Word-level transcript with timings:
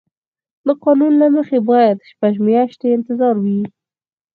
د 0.65 0.67
قانون 0.83 1.13
له 1.21 1.27
مخې 1.35 1.57
باید 1.69 2.05
شپږ 2.09 2.33
میاشتې 2.47 2.87
انتظار 2.97 3.35
وي. 3.43 3.61